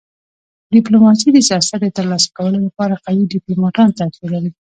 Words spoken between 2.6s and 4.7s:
لپاره قوي ډيپلوماتانو ته اړتیا لري.